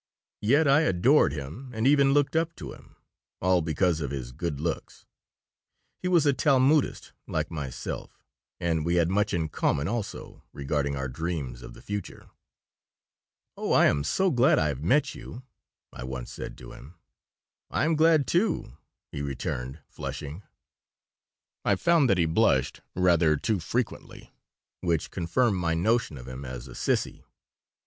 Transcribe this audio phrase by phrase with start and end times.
[0.41, 2.95] Yet I adored him, and even looked up to him,
[3.39, 5.05] all because of his good looks
[6.01, 8.23] He was a Talmudist like myself,
[8.59, 12.31] and we had much in common, also, regarding our dreams of the future
[13.55, 15.43] "Oh, I am so glad I have met you,"
[15.93, 16.95] I once said to him
[17.69, 18.75] "I am glad, too,"
[19.11, 20.41] he returned, flushing
[21.63, 24.33] I found that he blushed rather too frequently,
[24.79, 27.23] which confirmed my notion of him as a sissy.